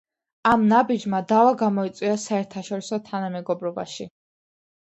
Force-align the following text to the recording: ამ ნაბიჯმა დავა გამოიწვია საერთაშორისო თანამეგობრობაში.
ამ 0.51 0.61
ნაბიჯმა 0.71 1.19
დავა 1.31 1.51
გამოიწვია 1.59 2.15
საერთაშორისო 2.25 3.01
თანამეგობრობაში. 3.13 4.11